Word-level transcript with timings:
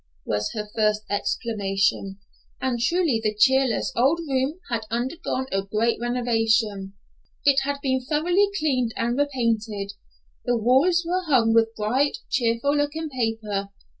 was 0.25 0.51
her 0.53 0.67
first 0.75 1.03
exclamation, 1.11 2.17
and 2.59 2.79
truly 2.79 3.21
the 3.23 3.35
cheerless 3.35 3.91
old 3.95 4.19
room 4.27 4.55
had 4.71 4.81
undergone 4.89 5.45
a 5.51 5.61
great 5.61 5.99
renovation. 6.01 6.93
It 7.45 7.59
had 7.65 7.77
been 7.83 8.01
thoroughly 8.03 8.49
cleaned 8.57 8.93
and 8.97 9.15
repainted. 9.15 9.93
The 10.43 10.57
walls 10.57 11.05
were 11.07 11.25
hung 11.27 11.53
with 11.53 11.75
bright, 11.75 12.17
cheerful 12.31 12.75
looking 12.75 13.11
paper. 13.11 13.69